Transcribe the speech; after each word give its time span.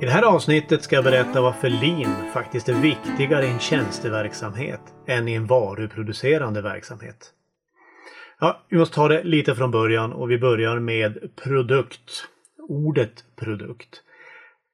I 0.00 0.04
det 0.04 0.10
här 0.10 0.22
avsnittet 0.22 0.82
ska 0.82 0.96
jag 0.96 1.04
berätta 1.04 1.40
varför 1.40 1.68
lean 1.68 2.32
faktiskt 2.32 2.68
är 2.68 2.82
viktigare 2.82 3.46
i 3.46 3.50
en 3.50 3.58
tjänsteverksamhet 3.58 4.80
än 5.06 5.28
i 5.28 5.34
en 5.34 5.46
varuproducerande 5.46 6.62
verksamhet. 6.62 7.32
Ja, 8.40 8.62
vi 8.68 8.78
måste 8.78 8.94
ta 8.94 9.08
det 9.08 9.24
lite 9.24 9.54
från 9.54 9.70
början 9.70 10.12
och 10.12 10.30
vi 10.30 10.38
börjar 10.38 10.78
med 10.78 11.36
produkt. 11.44 12.28
Ordet 12.68 13.24
produkt. 13.36 14.02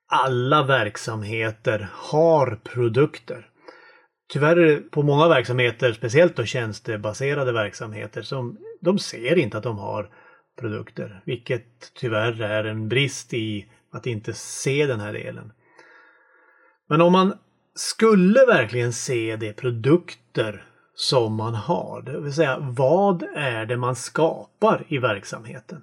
Alla 0.09 0.63
verksamheter 0.63 1.89
har 1.93 2.59
produkter. 2.65 3.47
Tyvärr 4.33 4.57
är 4.57 4.67
det 4.67 4.91
på 4.91 5.03
många 5.03 5.29
verksamheter, 5.29 5.93
speciellt 5.93 6.37
då 6.37 6.45
tjänstebaserade 6.45 7.53
verksamheter, 7.53 8.23
som 8.23 8.57
de 8.81 8.99
ser 8.99 9.39
inte 9.39 9.59
att 9.59 9.65
de 9.65 9.79
har 9.79 10.09
produkter. 10.61 11.23
Vilket 11.25 11.93
tyvärr 11.95 12.43
är 12.43 12.65
en 12.65 12.89
brist 12.89 13.35
i 13.35 13.67
att 13.93 14.07
inte 14.07 14.33
se 14.33 14.87
den 14.87 15.01
här 15.01 15.13
delen. 15.13 15.53
Men 16.89 17.01
om 17.01 17.13
man 17.13 17.39
skulle 17.75 18.47
verkligen 18.47 18.93
se 18.93 19.37
de 19.37 19.53
produkter 19.53 20.65
som 20.95 21.35
man 21.35 21.55
har, 21.55 22.03
det 22.03 22.21
vill 22.21 22.35
säga 22.35 22.59
vad 22.61 23.23
är 23.35 23.67
det 23.67 23.77
man 23.77 23.97
skapar 23.97 24.85
i 24.89 24.99
verksamheten? 24.99 25.83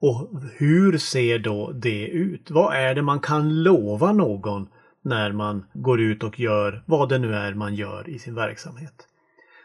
Och 0.00 0.30
hur 0.56 0.98
ser 0.98 1.38
då 1.38 1.72
det 1.72 2.06
ut? 2.06 2.50
Vad 2.50 2.74
är 2.74 2.94
det 2.94 3.02
man 3.02 3.20
kan 3.20 3.62
lova 3.62 4.12
någon 4.12 4.68
när 5.02 5.32
man 5.32 5.66
går 5.72 6.00
ut 6.00 6.24
och 6.24 6.40
gör 6.40 6.82
vad 6.86 7.08
det 7.08 7.18
nu 7.18 7.34
är 7.34 7.54
man 7.54 7.74
gör 7.74 8.08
i 8.08 8.18
sin 8.18 8.34
verksamhet? 8.34 9.06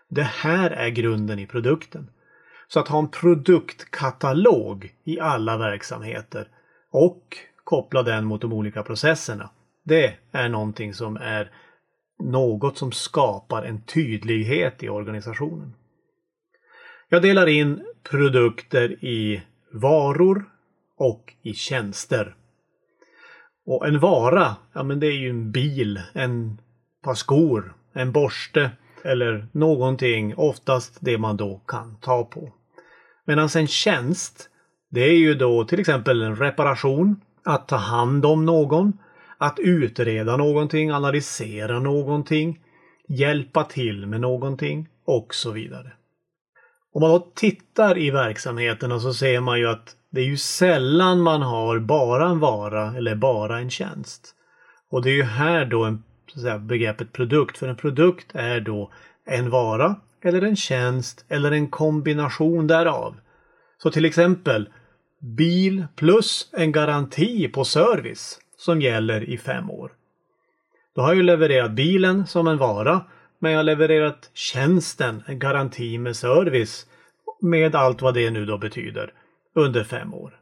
Det 0.10 0.24
här 0.24 0.72
är 0.72 0.90
grunden 0.90 1.40
i 1.40 1.48
produkten. 1.48 2.10
Så 2.68 2.80
att 2.80 2.88
ha 2.88 3.00
en 3.00 3.08
produktkatalog 3.08 4.94
i 5.04 5.20
alla 5.20 5.58
verksamheter 5.58 6.48
och 6.92 7.38
koppla 7.66 8.04
den 8.04 8.26
mot 8.26 8.42
de 8.42 8.54
olika 8.54 8.84
processerna. 8.84 9.50
Det 9.84 10.14
är 10.32 10.50
någonting 10.50 10.94
som 10.94 11.18
är 11.18 11.52
något 12.20 12.78
som 12.78 12.92
skapar 12.92 13.64
en 13.64 13.82
tydlighet 13.82 14.84
i 14.84 14.90
organisationen. 14.90 15.74
Jag 17.10 17.22
delar 17.22 17.48
in 17.48 17.86
produkter 18.10 19.06
i 19.06 19.44
varor 19.74 20.46
och 20.98 21.34
i 21.42 21.54
tjänster. 21.54 22.36
Och 23.66 23.88
en 23.88 24.00
vara, 24.00 24.56
ja 24.74 24.84
men 24.84 25.00
det 25.00 25.08
är 25.08 25.18
ju 25.18 25.30
en 25.30 25.52
bil, 25.52 26.02
en 26.14 26.62
par 27.04 27.14
skor, 27.14 27.74
en 27.94 28.12
borste 28.12 28.72
eller 29.04 29.48
någonting, 29.52 30.36
oftast 30.36 30.98
det 31.00 31.18
man 31.18 31.38
då 31.38 31.62
kan 31.68 31.98
ta 32.02 32.24
på. 32.24 32.54
Medan 33.26 33.50
en 33.56 33.68
tjänst, 33.68 34.50
det 34.90 35.02
är 35.02 35.18
ju 35.18 35.34
då 35.34 35.66
till 35.66 35.80
exempel 35.80 36.22
en 36.22 36.36
reparation, 36.36 37.22
att 37.46 37.68
ta 37.68 37.76
hand 37.76 38.26
om 38.26 38.46
någon, 38.46 38.94
att 39.38 39.60
utreda 39.60 40.38
någonting, 40.38 40.92
analysera 40.92 41.80
någonting, 41.80 42.60
hjälpa 43.08 43.64
till 43.64 44.08
med 44.08 44.22
någonting 44.22 44.88
och 45.06 45.36
så 45.36 45.52
vidare. 45.52 45.92
Om 46.94 47.02
man 47.02 47.12
då 47.12 47.32
tittar 47.36 47.98
i 47.98 48.12
verksamheterna 48.12 49.00
så 49.00 49.14
ser 49.14 49.40
man 49.40 49.60
ju 49.60 49.68
att 49.68 49.96
det 50.10 50.22
är 50.22 50.26
ju 50.26 50.38
sällan 50.38 51.22
man 51.22 51.42
har 51.42 51.80
bara 51.80 52.30
en 52.30 52.40
vara 52.40 52.98
eller 52.98 53.16
bara 53.16 53.60
en 53.60 53.70
tjänst. 53.70 54.36
Och 54.92 55.02
det 55.02 55.10
är 55.10 55.16
ju 55.16 55.24
här 55.24 55.66
då 55.66 55.84
en, 55.84 56.04
så 56.28 56.40
att 56.40 56.42
säga, 56.42 56.60
begreppet 56.60 57.14
produkt, 57.14 57.58
för 57.58 57.68
en 57.68 57.76
produkt 57.76 58.28
är 58.34 58.60
då 58.60 58.92
en 59.26 59.50
vara 59.50 59.96
eller 60.22 60.42
en 60.42 60.56
tjänst 60.56 61.26
eller 61.30 61.52
en 61.52 61.68
kombination 61.68 62.68
därav. 62.68 63.16
Så 63.78 63.92
till 63.92 64.06
exempel 64.06 64.70
bil 65.20 65.86
plus 65.96 66.50
en 66.54 66.72
garanti 66.72 67.48
på 67.48 67.66
service 67.66 68.40
som 68.58 68.82
gäller 68.82 69.30
i 69.30 69.38
fem 69.38 69.72
år. 69.72 69.92
Då 70.96 71.02
har 71.02 71.14
jag 71.14 71.26
levererat 71.26 71.72
bilen 71.72 72.28
som 72.28 72.48
en 72.48 72.58
vara 72.58 73.06
men 73.40 73.52
jag 73.52 73.60
har 73.60 73.64
levererat 73.64 74.30
tjänsten, 74.34 75.24
en 75.26 75.40
garanti 75.40 75.98
med 75.98 76.16
service 76.16 76.86
med 77.42 77.76
allt 77.76 78.02
vad 78.02 78.14
det 78.14 78.32
nu 78.32 78.46
då 78.46 78.58
betyder 78.58 79.14
under 79.56 79.84
fem 79.84 80.14
år. 80.14 80.40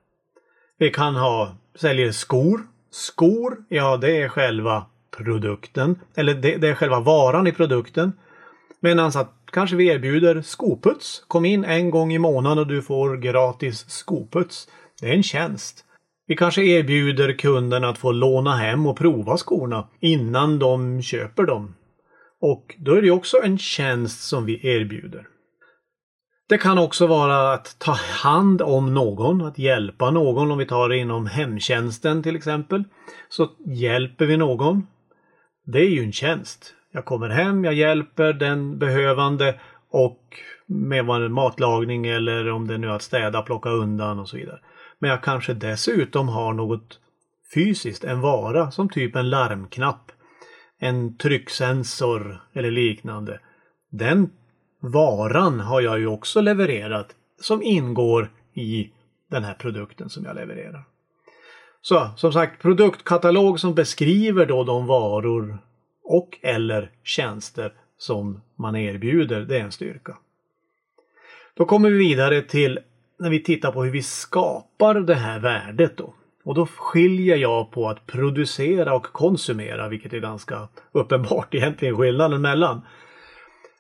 Vi 0.78 0.90
kan 0.90 1.16
ha, 1.16 1.56
säljer 1.76 2.12
skor. 2.12 2.62
Skor, 2.92 3.58
ja 3.70 3.98
det 3.98 4.22
är 4.22 4.30
själva 4.30 4.86
produkten, 5.18 6.00
eller 6.16 6.34
det, 6.34 6.58
det 6.58 6.68
är 6.68 6.76
själva 6.76 7.00
varan 7.00 7.48
i 7.48 7.52
produkten. 7.52 8.14
Medan 8.80 9.08
att 9.08 9.43
kanske 9.54 9.76
vi 9.76 9.88
erbjuder 9.88 10.42
skoputs. 10.42 11.24
Kom 11.28 11.46
in 11.46 11.64
en 11.64 11.92
gång 11.92 12.14
i 12.14 12.20
månaden 12.20 12.60
och 12.60 12.68
du 12.68 12.82
får 12.82 13.18
gratis 13.18 13.90
skoputs. 13.90 14.68
Det 15.02 15.10
är 15.10 15.14
en 15.14 15.24
tjänst. 15.24 15.86
Vi 16.28 16.36
kanske 16.36 16.64
erbjuder 16.64 17.34
kunden 17.34 17.84
att 17.84 17.98
få 17.98 18.12
låna 18.12 18.56
hem 18.56 18.88
och 18.88 18.98
prova 18.98 19.38
skorna 19.38 19.88
innan 20.00 20.60
de 20.60 21.02
köper 21.02 21.44
dem. 21.44 21.76
Och 22.42 22.76
då 22.78 22.96
är 22.96 23.02
det 23.02 23.12
också 23.12 23.38
en 23.44 23.58
tjänst 23.58 24.28
som 24.28 24.46
vi 24.46 24.68
erbjuder. 24.68 25.28
Det 26.50 26.58
kan 26.58 26.78
också 26.78 27.08
vara 27.08 27.54
att 27.54 27.80
ta 27.80 27.92
hand 27.92 28.62
om 28.62 28.94
någon, 28.94 29.42
att 29.42 29.60
hjälpa 29.60 30.12
någon. 30.12 30.52
Om 30.52 30.58
vi 30.58 30.66
tar 30.66 30.90
det 30.90 30.98
inom 30.98 31.28
hemtjänsten 31.28 32.24
till 32.24 32.36
exempel. 32.36 32.84
Så 33.30 33.50
hjälper 33.66 34.26
vi 34.26 34.38
någon. 34.38 34.88
Det 35.66 35.80
är 35.80 35.90
ju 35.90 36.04
en 36.04 36.12
tjänst. 36.12 36.74
Jag 36.96 37.06
kommer 37.06 37.30
hem, 37.30 37.66
jag 37.66 37.74
hjälper 37.74 38.34
den 38.34 38.80
behövande 38.80 39.60
och 39.90 40.20
med 40.66 41.32
matlagning 41.32 42.08
eller 42.08 42.50
om 42.50 42.68
det 42.68 42.78
nu 42.78 42.88
är 42.88 42.92
att 42.92 43.02
städa, 43.02 43.42
plocka 43.42 43.70
undan 43.70 44.20
och 44.20 44.30
så 44.30 44.38
vidare. 44.38 44.60
Men 45.00 45.10
jag 45.10 45.24
kanske 45.24 45.54
dessutom 45.54 46.30
har 46.30 46.54
något 46.54 47.00
fysiskt, 47.54 48.04
en 48.04 48.22
vara 48.22 48.72
som 48.72 48.90
typ 48.90 49.16
en 49.16 49.30
larmknapp, 49.30 50.12
en 50.80 51.18
trycksensor 51.18 52.42
eller 52.54 52.72
liknande. 52.72 53.40
Den 53.92 54.30
varan 54.80 55.60
har 55.60 55.82
jag 55.82 56.00
ju 56.00 56.08
också 56.08 56.42
levererat 56.42 57.16
som 57.42 57.62
ingår 57.62 58.32
i 58.54 58.92
den 59.32 59.44
här 59.44 59.54
produkten 59.54 60.10
som 60.10 60.26
jag 60.26 60.36
levererar. 60.36 60.84
Så 61.82 62.10
som 62.16 62.34
sagt 62.34 62.62
produktkatalog 62.62 63.60
som 63.60 63.76
beskriver 63.76 64.46
då 64.46 64.64
de 64.64 64.88
varor 64.88 65.60
och 66.04 66.40
eller 66.42 66.92
tjänster 67.04 67.74
som 67.98 68.42
man 68.56 68.76
erbjuder, 68.76 69.42
det 69.42 69.58
är 69.58 69.64
en 69.64 69.72
styrka. 69.72 70.18
Då 71.54 71.66
kommer 71.66 71.90
vi 71.90 71.98
vidare 71.98 72.42
till 72.42 72.80
när 73.20 73.30
vi 73.30 73.44
tittar 73.44 73.72
på 73.72 73.84
hur 73.84 73.92
vi 73.92 74.04
skapar 74.04 74.96
det 74.96 75.16
här 75.16 75.40
värdet 75.40 75.98
då. 75.98 76.14
Och 76.46 76.56
då 76.56 76.66
skiljer 76.66 77.38
jag 77.38 77.72
på 77.72 77.90
att 77.90 78.06
producera 78.06 78.96
och 78.96 79.04
konsumera, 79.04 79.90
vilket 79.90 80.14
är 80.14 80.20
ganska 80.20 80.68
uppenbart 80.92 81.54
egentligen 81.56 81.98
skillnaden 81.98 82.42
mellan. 82.42 82.82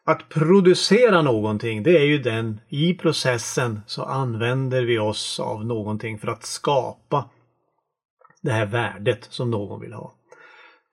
Att 0.05 0.29
producera 0.29 1.21
någonting, 1.21 1.83
det 1.83 1.97
är 1.97 2.03
ju 2.03 2.17
den, 2.17 2.59
i 2.69 2.93
processen 2.93 3.81
så 3.87 4.03
använder 4.03 4.83
vi 4.83 4.99
oss 4.99 5.39
av 5.39 5.65
någonting 5.65 6.19
för 6.19 6.27
att 6.27 6.43
skapa 6.43 7.29
det 8.41 8.51
här 8.51 8.65
värdet 8.65 9.27
som 9.29 9.51
någon 9.51 9.81
vill 9.81 9.93
ha 9.93 10.13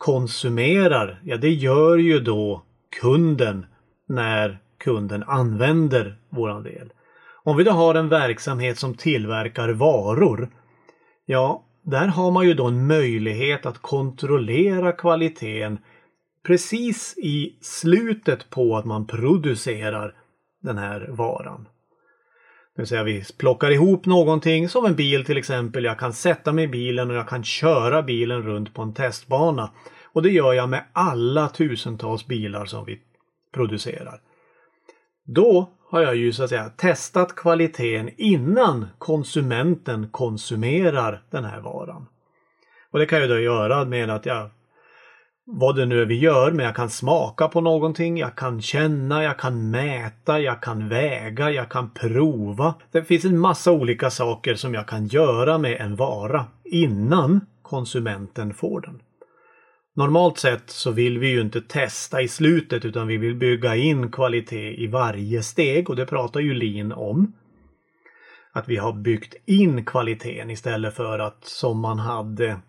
konsumerar, 0.00 1.20
ja 1.24 1.36
det 1.36 1.50
gör 1.50 1.98
ju 1.98 2.20
då 2.20 2.62
kunden 3.00 3.66
när 4.08 4.58
kunden 4.78 5.22
använder 5.22 6.18
våran 6.30 6.62
del. 6.62 6.92
Om 7.42 7.56
vi 7.56 7.64
då 7.64 7.70
har 7.70 7.94
en 7.94 8.08
verksamhet 8.08 8.78
som 8.78 8.94
tillverkar 8.94 9.68
varor, 9.68 10.50
ja, 11.26 11.64
där 11.82 12.06
har 12.06 12.30
man 12.30 12.46
ju 12.46 12.54
då 12.54 12.66
en 12.66 12.86
möjlighet 12.86 13.66
att 13.66 13.78
kontrollera 13.78 14.92
kvaliteten 14.92 15.78
precis 16.46 17.18
i 17.18 17.58
slutet 17.60 18.50
på 18.50 18.76
att 18.76 18.84
man 18.84 19.06
producerar 19.06 20.14
den 20.62 20.78
här 20.78 21.08
varan. 21.10 21.68
Det 22.76 22.82
vill 22.82 22.88
säga 22.88 23.02
vi 23.02 23.24
plockar 23.38 23.70
ihop 23.70 24.06
någonting 24.06 24.68
som 24.68 24.84
en 24.84 24.94
bil 24.94 25.24
till 25.24 25.38
exempel. 25.38 25.84
Jag 25.84 25.98
kan 25.98 26.12
sätta 26.12 26.52
mig 26.52 26.64
i 26.64 26.68
bilen 26.68 27.10
och 27.10 27.16
jag 27.16 27.28
kan 27.28 27.44
köra 27.44 28.02
bilen 28.02 28.42
runt 28.42 28.74
på 28.74 28.82
en 28.82 28.94
testbana. 28.94 29.70
Och 30.12 30.22
det 30.22 30.30
gör 30.30 30.52
jag 30.52 30.68
med 30.68 30.84
alla 30.92 31.48
tusentals 31.48 32.26
bilar 32.26 32.64
som 32.64 32.84
vi 32.84 33.00
producerar. 33.54 34.20
Då 35.24 35.70
har 35.90 36.00
jag 36.00 36.16
ju 36.16 36.32
så 36.32 36.42
att 36.44 36.50
säga 36.50 36.68
testat 36.68 37.36
kvaliteten 37.36 38.10
innan 38.16 38.86
konsumenten 38.98 40.08
konsumerar 40.10 41.22
den 41.30 41.44
här 41.44 41.60
varan. 41.60 42.06
Och 42.90 42.98
det 42.98 43.06
kan 43.06 43.20
jag 43.20 43.28
då 43.28 43.38
göra 43.38 43.84
med 43.84 44.10
att 44.10 44.26
jag 44.26 44.50
vad 45.52 45.76
det 45.76 45.86
nu 45.86 46.02
är 46.02 46.06
vi 46.06 46.18
gör, 46.18 46.52
men 46.52 46.66
jag 46.66 46.76
kan 46.76 46.90
smaka 46.90 47.48
på 47.48 47.60
någonting, 47.60 48.18
jag 48.18 48.36
kan 48.36 48.62
känna, 48.62 49.22
jag 49.22 49.38
kan 49.38 49.70
mäta, 49.70 50.40
jag 50.40 50.62
kan 50.62 50.88
väga, 50.88 51.50
jag 51.50 51.68
kan 51.68 51.90
prova. 51.90 52.74
Det 52.90 53.04
finns 53.04 53.24
en 53.24 53.38
massa 53.38 53.72
olika 53.72 54.10
saker 54.10 54.54
som 54.54 54.74
jag 54.74 54.88
kan 54.88 55.06
göra 55.06 55.58
med 55.58 55.80
en 55.80 55.96
vara 55.96 56.46
innan 56.64 57.40
konsumenten 57.62 58.54
får 58.54 58.80
den. 58.80 59.00
Normalt 59.96 60.38
sett 60.38 60.70
så 60.70 60.90
vill 60.90 61.18
vi 61.18 61.28
ju 61.28 61.40
inte 61.40 61.60
testa 61.60 62.22
i 62.22 62.28
slutet 62.28 62.84
utan 62.84 63.06
vi 63.06 63.16
vill 63.16 63.34
bygga 63.34 63.76
in 63.76 64.10
kvalitet 64.10 64.82
i 64.82 64.86
varje 64.86 65.42
steg 65.42 65.90
och 65.90 65.96
det 65.96 66.06
pratar 66.06 66.40
ju 66.40 66.54
Lean 66.54 66.92
om. 66.92 67.32
Att 68.52 68.68
vi 68.68 68.76
har 68.76 68.92
byggt 68.92 69.34
in 69.46 69.84
kvaliteten 69.84 70.50
istället 70.50 70.94
för 70.94 71.18
att 71.18 71.44
som 71.44 71.80
man 71.80 71.98
hade 71.98 72.60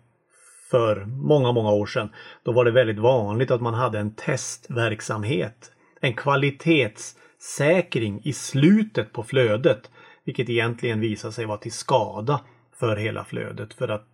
för 0.72 1.04
många, 1.04 1.52
många 1.52 1.70
år 1.70 1.86
sedan. 1.86 2.08
Då 2.42 2.52
var 2.52 2.64
det 2.64 2.70
väldigt 2.70 2.98
vanligt 2.98 3.50
att 3.50 3.60
man 3.60 3.74
hade 3.74 3.98
en 3.98 4.14
testverksamhet. 4.14 5.72
En 6.00 6.14
kvalitetssäkring 6.14 8.20
i 8.24 8.32
slutet 8.32 9.12
på 9.12 9.22
flödet. 9.22 9.90
Vilket 10.24 10.48
egentligen 10.48 11.00
visade 11.00 11.32
sig 11.32 11.46
vara 11.46 11.58
till 11.58 11.72
skada 11.72 12.40
för 12.80 12.96
hela 12.96 13.24
flödet. 13.24 13.74
För 13.74 13.88
att 13.88 14.06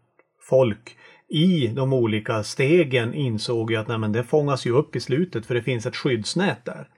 folk 0.49 0.97
i 1.29 1.67
de 1.67 1.93
olika 1.93 2.43
stegen 2.43 3.15
insåg 3.15 3.71
ju 3.71 3.77
att 3.77 3.89
nej, 3.89 3.99
men 3.99 4.13
det 4.13 4.25
fångas 4.25 4.67
ju 4.67 4.71
upp 4.71 4.97
i 4.97 5.01
slutet 5.01 5.47
för 5.47 5.55
det 5.55 5.63
finns 5.63 5.87
ett 5.87 5.97
skyddsnät 5.97 6.65
där. 6.65 6.89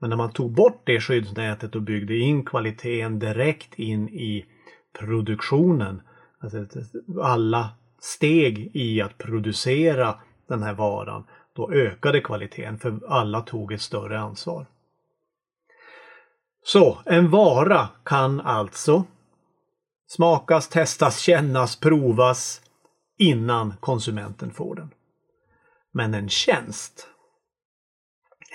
Men 0.00 0.10
när 0.10 0.16
man 0.16 0.32
tog 0.32 0.54
bort 0.54 0.82
det 0.86 1.00
skyddsnätet 1.00 1.74
och 1.74 1.82
byggde 1.82 2.16
in 2.16 2.44
kvaliteten 2.44 3.18
direkt 3.18 3.78
in 3.78 4.08
i 4.08 4.44
produktionen, 4.98 6.02
alltså 6.40 6.66
alla 7.22 7.70
steg 8.06 8.70
i 8.74 9.00
att 9.00 9.18
producera 9.18 10.14
den 10.48 10.62
här 10.62 10.74
varan, 10.74 11.24
då 11.56 11.72
ökade 11.72 12.20
kvaliteten 12.20 12.78
för 12.78 13.00
alla 13.08 13.40
tog 13.40 13.72
ett 13.72 13.82
större 13.82 14.20
ansvar. 14.20 14.66
Så 16.62 16.98
en 17.04 17.30
vara 17.30 17.88
kan 18.04 18.40
alltså 18.40 19.04
smakas, 20.08 20.68
testas, 20.68 21.18
kännas, 21.18 21.80
provas 21.80 22.62
innan 23.18 23.74
konsumenten 23.80 24.50
får 24.50 24.74
den. 24.74 24.90
Men 25.92 26.14
en 26.14 26.28
tjänst 26.28 27.08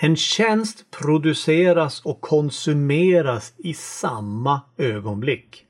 en 0.04 0.16
tjänst 0.16 0.90
produceras 0.90 2.00
och 2.04 2.20
konsumeras 2.20 3.54
i 3.58 3.74
samma 3.74 4.60
ögonblick. 4.76 5.66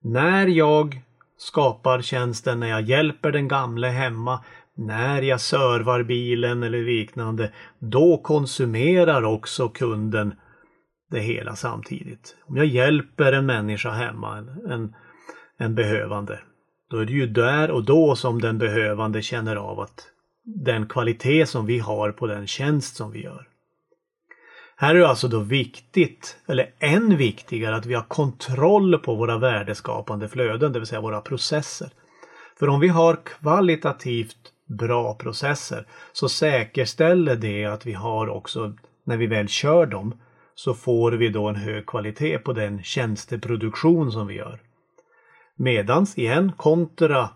När 0.00 0.46
jag 0.46 1.00
skapar 1.42 2.02
tjänsten, 2.02 2.60
när 2.60 2.66
jag 2.66 2.82
hjälper 2.82 3.32
den 3.32 3.48
gamle 3.48 3.86
hemma, 3.88 4.44
när 4.76 5.22
jag 5.22 5.40
servar 5.40 6.02
bilen 6.02 6.62
eller 6.62 6.82
liknande, 6.82 7.52
då 7.78 8.18
konsumerar 8.18 9.22
också 9.22 9.68
kunden 9.68 10.34
det 11.10 11.20
hela 11.20 11.56
samtidigt. 11.56 12.36
Om 12.46 12.56
jag 12.56 12.66
hjälper 12.66 13.32
en 13.32 13.46
människa 13.46 13.90
hemma, 13.90 14.38
en, 14.68 14.94
en 15.58 15.74
behövande, 15.74 16.40
då 16.90 16.98
är 16.98 17.04
det 17.04 17.12
ju 17.12 17.26
där 17.26 17.70
och 17.70 17.84
då 17.84 18.16
som 18.16 18.40
den 18.40 18.58
behövande 18.58 19.22
känner 19.22 19.56
av 19.56 19.80
att 19.80 20.08
den 20.44 20.86
kvalitet 20.86 21.46
som 21.46 21.66
vi 21.66 21.78
har 21.78 22.12
på 22.12 22.26
den 22.26 22.46
tjänst 22.46 22.96
som 22.96 23.12
vi 23.12 23.22
gör. 23.22 23.51
Här 24.76 24.94
är 24.94 24.98
det 24.98 25.08
alltså 25.08 25.28
då 25.28 25.38
viktigt, 25.38 26.36
eller 26.46 26.74
än 26.78 27.16
viktigare, 27.16 27.76
att 27.76 27.86
vi 27.86 27.94
har 27.94 28.02
kontroll 28.02 28.98
på 28.98 29.14
våra 29.14 29.38
värdeskapande 29.38 30.28
flöden, 30.28 30.72
det 30.72 30.78
vill 30.78 30.88
säga 30.88 31.00
våra 31.00 31.20
processer. 31.20 31.90
För 32.58 32.68
om 32.68 32.80
vi 32.80 32.88
har 32.88 33.18
kvalitativt 33.24 34.52
bra 34.78 35.14
processer 35.14 35.86
så 36.12 36.28
säkerställer 36.28 37.36
det 37.36 37.64
att 37.64 37.86
vi 37.86 37.92
har 37.92 38.28
också, 38.28 38.72
när 39.04 39.16
vi 39.16 39.26
väl 39.26 39.48
kör 39.48 39.86
dem, 39.86 40.14
så 40.54 40.74
får 40.74 41.12
vi 41.12 41.28
då 41.28 41.48
en 41.48 41.56
hög 41.56 41.86
kvalitet 41.86 42.38
på 42.38 42.52
den 42.52 42.82
tjänsteproduktion 42.82 44.12
som 44.12 44.26
vi 44.26 44.34
gör. 44.34 44.60
Medans 45.56 46.18
igen 46.18 46.52
kontra 46.56 47.28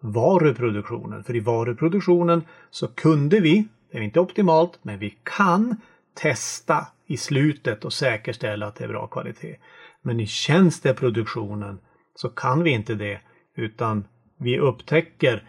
varuproduktionen. 0.00 1.24
För 1.24 1.36
i 1.36 1.40
varuproduktionen 1.40 2.42
så 2.70 2.88
kunde 2.88 3.40
vi, 3.40 3.68
det 3.92 3.98
är 3.98 4.02
inte 4.02 4.20
optimalt, 4.20 4.78
men 4.82 4.98
vi 4.98 5.16
kan 5.22 5.76
testa 6.14 6.86
i 7.06 7.16
slutet 7.16 7.84
och 7.84 7.92
säkerställa 7.92 8.66
att 8.66 8.76
det 8.76 8.84
är 8.84 8.88
bra 8.88 9.06
kvalitet. 9.06 9.56
Men 10.02 10.20
i 10.20 10.26
tjänsteproduktionen 10.26 11.80
så 12.14 12.28
kan 12.28 12.62
vi 12.62 12.70
inte 12.70 12.94
det 12.94 13.20
utan 13.56 14.04
vi 14.38 14.58
upptäcker 14.58 15.48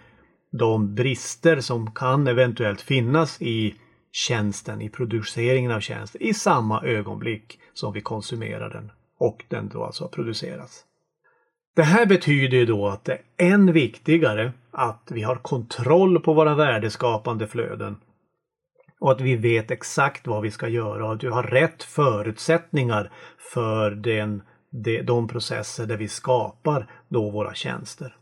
de 0.51 0.95
brister 0.95 1.59
som 1.59 1.91
kan 1.91 2.27
eventuellt 2.27 2.81
finnas 2.81 3.41
i 3.41 3.75
tjänsten, 4.11 4.81
i 4.81 4.89
produceringen 4.89 5.71
av 5.71 5.79
tjänsten 5.79 6.21
i 6.21 6.33
samma 6.33 6.81
ögonblick 6.81 7.59
som 7.73 7.93
vi 7.93 8.01
konsumerar 8.01 8.69
den 8.69 8.91
och 9.19 9.45
den 9.47 9.69
då 9.69 9.83
alltså 9.83 10.07
produceras. 10.07 10.83
Det 11.75 11.83
här 11.83 12.05
betyder 12.05 12.57
ju 12.57 12.65
då 12.65 12.87
att 12.87 13.05
det 13.05 13.13
är 13.13 13.53
än 13.53 13.73
viktigare 13.73 14.51
att 14.71 15.11
vi 15.11 15.21
har 15.21 15.35
kontroll 15.35 16.19
på 16.19 16.33
våra 16.33 16.55
värdeskapande 16.55 17.47
flöden 17.47 17.97
och 19.05 19.11
att 19.11 19.21
vi 19.21 19.35
vet 19.35 19.71
exakt 19.71 20.27
vad 20.27 20.41
vi 20.41 20.51
ska 20.51 20.67
göra 20.67 21.05
och 21.05 21.13
att 21.13 21.23
vi 21.23 21.27
har 21.27 21.43
rätt 21.43 21.83
förutsättningar 21.83 23.11
för 23.53 23.91
den, 23.91 24.41
de, 24.69 25.01
de 25.01 25.27
processer 25.27 25.85
där 25.85 25.97
vi 25.97 26.07
skapar 26.07 26.87
då 27.09 27.29
våra 27.29 27.53
tjänster. 27.53 28.15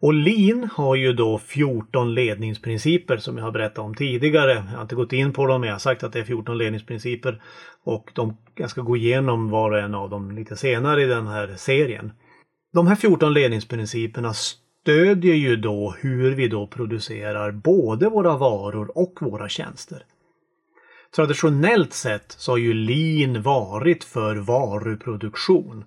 Och 0.00 0.14
Lean 0.14 0.70
har 0.72 0.94
ju 0.94 1.12
då 1.12 1.38
14 1.38 2.14
ledningsprinciper 2.14 3.16
som 3.16 3.38
jag 3.38 3.44
har 3.44 3.52
berättat 3.52 3.78
om 3.78 3.94
tidigare. 3.94 4.52
Jag 4.52 4.62
har 4.62 4.82
inte 4.82 4.94
gått 4.94 5.12
in 5.12 5.32
på 5.32 5.46
dem, 5.46 5.60
men 5.60 5.68
jag 5.68 5.74
har 5.74 5.80
sagt 5.80 6.02
att 6.02 6.12
det 6.12 6.18
är 6.18 6.24
14 6.24 6.58
ledningsprinciper. 6.58 7.42
Och 7.84 8.10
de, 8.14 8.36
jag 8.54 8.70
ska 8.70 8.82
gå 8.82 8.96
igenom 8.96 9.50
var 9.50 9.70
och 9.70 9.78
en 9.78 9.94
av 9.94 10.10
dem 10.10 10.30
lite 10.30 10.56
senare 10.56 11.02
i 11.02 11.06
den 11.06 11.26
här 11.26 11.54
serien. 11.56 12.12
De 12.72 12.86
här 12.86 12.96
14 12.96 13.32
ledningsprinciperna 13.32 14.34
stödjer 14.80 15.34
ju 15.34 15.56
då 15.56 15.94
hur 15.98 16.34
vi 16.34 16.48
då 16.48 16.66
producerar 16.66 17.50
både 17.50 18.08
våra 18.08 18.36
varor 18.36 18.98
och 18.98 19.18
våra 19.20 19.48
tjänster. 19.48 20.04
Traditionellt 21.16 21.92
sett 21.92 22.32
så 22.32 22.52
har 22.52 22.56
ju 22.56 22.74
lean 22.74 23.42
varit 23.42 24.04
för 24.04 24.36
varuproduktion. 24.36 25.84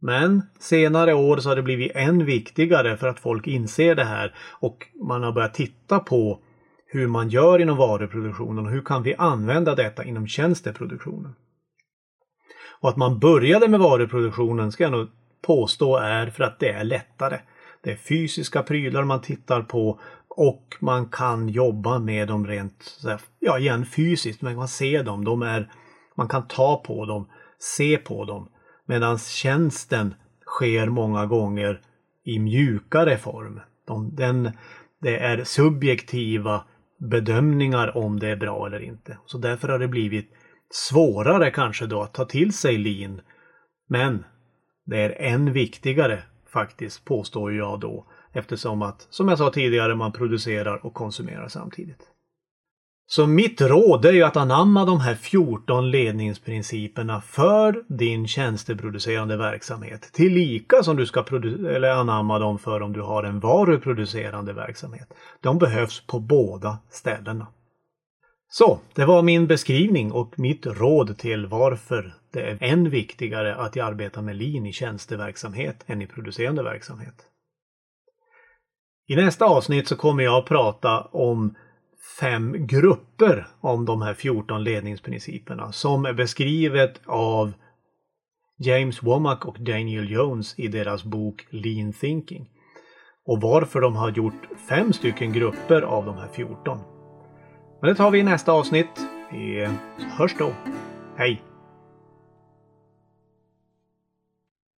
Men 0.00 0.42
senare 0.58 1.14
år 1.14 1.36
så 1.36 1.48
har 1.48 1.56
det 1.56 1.62
blivit 1.62 1.92
än 1.94 2.24
viktigare 2.24 2.96
för 2.96 3.06
att 3.06 3.20
folk 3.20 3.46
inser 3.46 3.94
det 3.94 4.04
här 4.04 4.34
och 4.60 4.86
man 5.08 5.22
har 5.22 5.32
börjat 5.32 5.54
titta 5.54 6.00
på 6.00 6.42
hur 6.86 7.06
man 7.06 7.28
gör 7.28 7.58
inom 7.58 7.76
varuproduktionen 7.76 8.66
och 8.66 8.72
hur 8.72 8.82
kan 8.82 9.02
vi 9.02 9.14
använda 9.14 9.74
detta 9.74 10.04
inom 10.04 10.26
tjänsteproduktionen. 10.26 11.34
Och 12.80 12.88
att 12.88 12.96
man 12.96 13.18
började 13.18 13.68
med 13.68 13.80
varuproduktionen 13.80 14.72
ska 14.72 14.82
jag 14.82 14.92
nog 14.92 15.08
påstå 15.46 15.96
är 15.96 16.26
för 16.26 16.44
att 16.44 16.58
det 16.58 16.70
är 16.70 16.84
lättare. 16.84 17.38
Det 17.86 17.92
är 17.92 17.96
fysiska 17.96 18.62
prylar 18.62 19.04
man 19.04 19.20
tittar 19.20 19.62
på 19.62 20.00
och 20.28 20.76
man 20.80 21.06
kan 21.06 21.48
jobba 21.48 21.98
med 21.98 22.28
dem 22.28 22.46
rent, 22.46 23.00
ja 23.38 23.58
igen 23.58 23.86
fysiskt, 23.86 24.42
man 24.42 24.54
kan 24.54 24.68
se 24.68 25.02
dem, 25.02 25.24
de 25.24 25.42
är, 25.42 25.72
man 26.16 26.28
kan 26.28 26.48
ta 26.48 26.82
på 26.86 27.06
dem, 27.06 27.28
se 27.58 27.96
på 27.96 28.24
dem. 28.24 28.48
Medan 28.86 29.18
tjänsten 29.18 30.14
sker 30.46 30.86
många 30.86 31.26
gånger 31.26 31.80
i 32.24 32.38
mjukare 32.38 33.16
form. 33.16 33.60
De, 33.86 34.14
den, 34.14 34.50
det 35.02 35.18
är 35.18 35.44
subjektiva 35.44 36.64
bedömningar 36.98 37.96
om 37.96 38.20
det 38.20 38.28
är 38.28 38.36
bra 38.36 38.66
eller 38.66 38.82
inte. 38.82 39.18
Så 39.26 39.38
därför 39.38 39.68
har 39.68 39.78
det 39.78 39.88
blivit 39.88 40.30
svårare 40.70 41.50
kanske 41.50 41.86
då 41.86 42.02
att 42.02 42.14
ta 42.14 42.24
till 42.24 42.52
sig 42.52 42.78
lean. 42.78 43.20
Men 43.88 44.24
det 44.86 45.00
är 45.00 45.22
än 45.22 45.52
viktigare 45.52 46.22
faktiskt, 46.48 47.04
påstår 47.04 47.54
jag 47.54 47.80
då, 47.80 48.06
eftersom 48.32 48.82
att, 48.82 49.06
som 49.10 49.28
jag 49.28 49.38
sa 49.38 49.50
tidigare, 49.50 49.94
man 49.94 50.12
producerar 50.12 50.86
och 50.86 50.94
konsumerar 50.94 51.48
samtidigt. 51.48 52.02
Så 53.08 53.26
mitt 53.26 53.60
råd 53.60 54.04
är 54.04 54.12
ju 54.12 54.22
att 54.22 54.36
anamma 54.36 54.84
de 54.84 55.00
här 55.00 55.14
14 55.14 55.90
ledningsprinciperna 55.90 57.20
för 57.20 57.84
din 57.88 58.28
tjänsteproducerande 58.28 59.36
verksamhet. 59.36 60.10
Tillika 60.12 60.82
som 60.82 60.96
du 60.96 61.06
ska 61.06 61.20
eller 61.20 61.90
anamma 61.90 62.38
dem 62.38 62.58
för 62.58 62.82
om 62.82 62.92
du 62.92 63.00
har 63.00 63.24
en 63.24 63.40
varuproducerande 63.40 64.52
verksamhet. 64.52 65.14
De 65.40 65.58
behövs 65.58 66.06
på 66.06 66.20
båda 66.20 66.78
ställena. 66.90 67.46
Så, 68.48 68.80
det 68.94 69.04
var 69.04 69.22
min 69.22 69.46
beskrivning 69.46 70.12
och 70.12 70.38
mitt 70.38 70.66
råd 70.66 71.18
till 71.18 71.46
varför 71.46 72.14
det 72.32 72.40
är 72.40 72.58
än 72.60 72.90
viktigare 72.90 73.54
att 73.54 73.76
jag 73.76 73.86
arbetar 73.86 74.22
med 74.22 74.36
lean 74.36 74.66
i 74.66 74.72
tjänsteverksamhet 74.72 75.84
än 75.86 76.02
i 76.02 76.06
producerande 76.06 76.62
verksamhet. 76.62 77.14
I 79.08 79.16
nästa 79.16 79.44
avsnitt 79.44 79.88
så 79.88 79.96
kommer 79.96 80.24
jag 80.24 80.34
att 80.34 80.48
prata 80.48 81.00
om 81.00 81.54
fem 82.20 82.66
grupper 82.66 83.46
om 83.60 83.84
de 83.84 84.02
här 84.02 84.14
14 84.14 84.64
ledningsprinciperna 84.64 85.72
som 85.72 86.04
är 86.04 86.12
beskrivet 86.12 87.00
av 87.06 87.52
James 88.58 89.02
Womack 89.02 89.44
och 89.44 89.56
Daniel 89.60 90.10
Jones 90.10 90.58
i 90.58 90.68
deras 90.68 91.04
bok 91.04 91.46
Lean 91.50 91.92
Thinking. 91.92 92.48
Och 93.26 93.40
varför 93.40 93.80
de 93.80 93.96
har 93.96 94.10
gjort 94.10 94.48
fem 94.68 94.92
stycken 94.92 95.32
grupper 95.32 95.82
av 95.82 96.06
de 96.06 96.16
här 96.16 96.28
14. 96.28 96.95
Men 97.80 97.88
det 97.88 97.94
tar 97.94 98.10
vi 98.10 98.18
i 98.18 98.22
nästa 98.22 98.52
avsnitt. 98.52 99.06
Vi 99.30 99.68
hörs 100.18 100.34
då. 100.38 100.52
Hej! 101.16 101.42